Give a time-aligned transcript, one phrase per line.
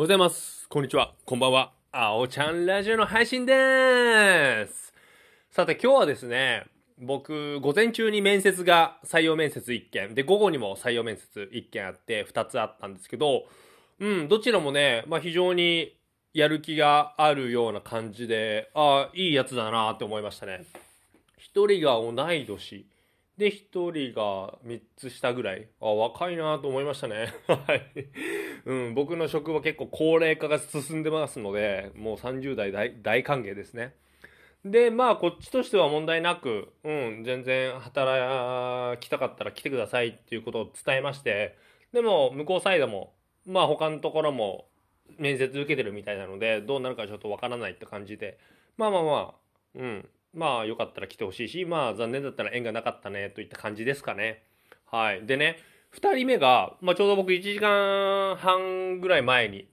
[0.00, 0.66] ございます。
[0.70, 1.12] こんにちは。
[1.26, 1.74] こんばんは。
[1.92, 4.94] あおちゃんラジオの配信でーす。
[5.50, 6.64] さて今日はですね、
[6.98, 13.44] 僕、午前中に面接が採用面接1件、で、午後にも採用面接1件あって、2つあったんですけど、
[13.98, 15.94] うん、どちらもね、まあ非常に
[16.32, 20.64] やる気があるような感じで、ああ、いいやつだなって思いましたね。
[21.36, 22.86] 一人が同い年。
[23.40, 25.66] で、1人が3つ下ぐらい。
[25.80, 27.32] あ、若いなと思いましたね。
[27.48, 27.82] はい。
[28.66, 33.94] うん、僕の職場結構高齢化が進んでますので、もう30代大歓迎ですね。
[34.62, 41.56] で、まあ、こっちとしては問題なく、うん、全然働きたかったら来てくださいっていうことを伝えまして、
[41.94, 43.14] でも、向こうサイドも、
[43.46, 44.68] まあ、他のところも
[45.16, 48.38] 面接受けてるみたいなので、どうなるかちょっとわからないって感じで、
[48.76, 49.34] まあまあまあ、
[49.76, 54.44] うん、まあよかったら来てほしいし、まあ残念だったら縁がなかったねといった感じですかね。
[54.86, 55.26] はい。
[55.26, 55.58] でね、
[55.94, 59.68] 2人目が、まあちょうど僕1時間半ぐらい前に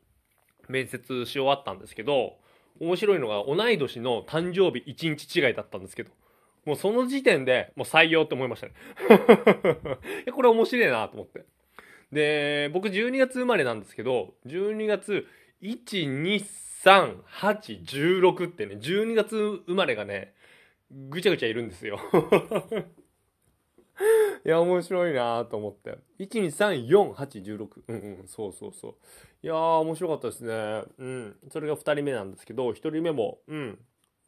[0.67, 2.37] 面接し終わったんですけど、
[2.79, 6.11] 面白いのが同い年の誕生日1日違いだったんですけど、
[6.65, 8.73] もうその時点でもう採用って思いましたね。
[10.33, 11.45] これ面白いなと思って。
[12.11, 15.27] で、僕12月生まれなんですけど、12月
[15.61, 16.45] 1、2、
[16.83, 19.35] 3、8、16ってね、12月
[19.67, 20.33] 生まれがね、
[20.91, 21.99] ぐちゃぐちゃいるんですよ
[24.45, 25.97] いや、面白いなと思って。
[26.19, 27.67] 1、2、3、4、8、16。
[27.87, 28.95] うんうん、そうそうそう。
[29.43, 30.83] いやー、面白かったですね。
[30.97, 31.39] うん。
[31.49, 33.79] それが2人目なんですけど、1人目も、うん。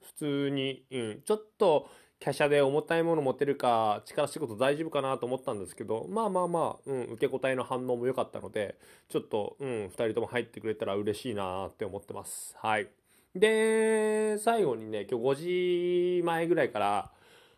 [0.01, 1.21] 普通に、うん。
[1.21, 1.89] ちょっと、
[2.21, 12.57] 華奢で重たいもの持てるか、力仕事大丈夫かなと思ったんですけど、まあまあまあ、うん、受け答えの反応も良かったので、ちょっと、うん、2人とも入ってくれたら嬉しいなって思ってます。
[12.57, 12.89] はい。
[13.35, 17.11] で、最後にね、今日5時前ぐらいから、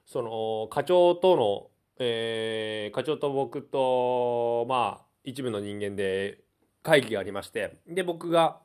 [0.05, 1.69] その、課長との、
[1.99, 6.39] えー、課長と僕と、まあ、一部の人間で
[6.83, 8.59] 会議がありまして、で、僕が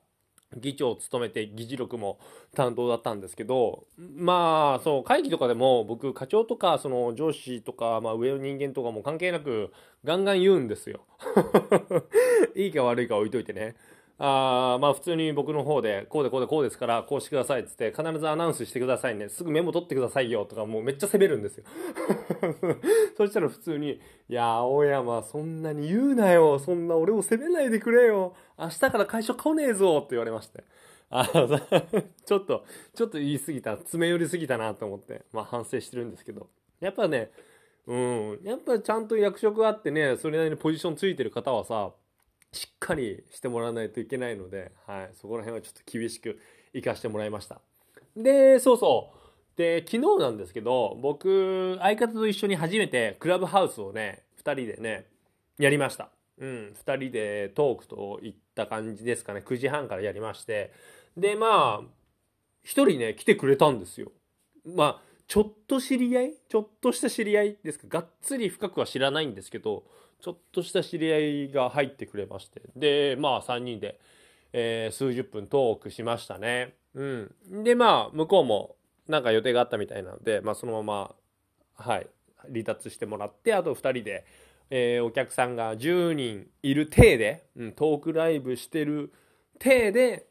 [0.57, 2.19] 議長を務めて議事録も
[2.55, 9.73] 担当だったんですけど、まあ、そう、会議とかでも僕、課長とか、その上司とか、まあ上の人間とかも関係なく、
[10.05, 11.05] ガンガン言うんですよ。
[12.57, 13.77] いいか悪いか置いといてね。
[14.19, 19.29] あまあ普通に僕の方で、こうでこうでこうですから、こうしてくださいっつって、必ずアナウンスしてくださいね。
[19.29, 21.65] すぐメモ取ってくださいよとか、もうめっちゃ責めるんですよ。
[23.17, 26.59] そしたら普通に、いや、青山、そんなに言うなよ。
[26.59, 28.35] そんな俺を責めないでくれよ。
[28.59, 30.65] 明日から会社来ねえぞって言われまして。
[31.11, 31.27] あ
[32.25, 36.48] ちょっと、ちょっと言い過ぎた、詰め寄りすぎたなと思って、まあ反省してるんですけど。
[36.81, 37.31] やっぱね、
[37.87, 41.93] うん、やっぱちゃんと役職あってね、それなりにポジションついてる方はさ、
[42.56, 46.40] しっかりしてもらわないといけないので、はい、そこら辺はちょっと厳しく
[46.72, 47.61] 行かしてもらいました。
[48.17, 49.58] で、そうそう。
[49.58, 55.06] で、昨日なんですけど、僕、相方と一緒に初めてクラブハウスをね、2人でね、
[55.58, 56.11] やりました。
[56.39, 59.42] うん、2人でトークといった感じですかね。
[59.44, 60.73] 9時半からやりまして。
[61.17, 61.86] で、まあ、1
[62.64, 64.12] 人ね、来てくれたんですよ。
[64.64, 66.35] まあ、ちょっと知り合い？
[66.48, 67.87] ちょっとした知り合いですか？
[67.89, 69.85] がっつり深くは知らないんですけど、
[70.20, 72.63] ちょっとした知り合いが入ってくれまして。
[72.77, 73.98] で、まあ3人で、
[74.53, 76.75] えー、数十分トークしましたね。
[76.95, 77.35] うん。
[77.65, 78.77] で、まあ向こうも
[79.09, 81.15] なんか予定があったみたいなので、まあそのまま、
[81.75, 82.07] はい、
[82.51, 84.25] 離脱してもらって、あと2人で、
[84.70, 89.13] えー、お客さんが10人いる体で、うん、トークライブしてる
[89.59, 90.27] 体で、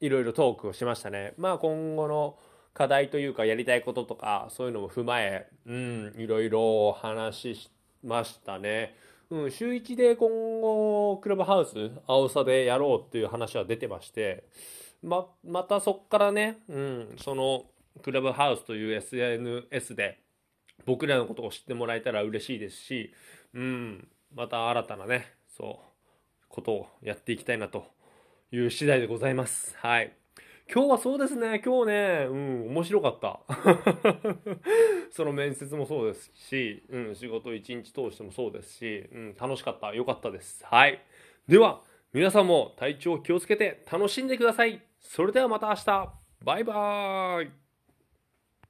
[0.00, 1.34] いろいろトークをしましたね。
[1.36, 2.38] まあ今後の
[2.78, 7.70] 課題というかやりたいこととか、そういうのも踏まえ、うん、いろいろ話し
[8.04, 8.94] ましたね。
[9.30, 14.44] うん、週1で今後、クラブハウス、青さでやろうっていう話は出てまして、
[15.02, 17.64] ま、またそっからね、うん、その、
[18.00, 20.20] クラブハウスという SNS で、
[20.86, 23.12] 僕らのことを知ってもらえたら嬉しいですし、
[23.54, 27.86] うん、また新たなね、そう、ことをやっていきたいなと
[28.52, 29.76] いう次第でございます。
[29.78, 30.12] はい。
[30.70, 33.40] 今日はそうですね、今日ね、うん、面白かった。
[35.10, 39.94] その面接もそうですし、うん、仕事一日通してもそうですし、うん、楽しかった。
[39.94, 40.62] 良かったです。
[40.66, 41.02] はい。
[41.48, 41.80] では、
[42.12, 44.82] 皆さんも体調気をつけて楽しんでください。
[45.00, 46.12] それではまた明日。
[46.44, 47.67] バイバーイ。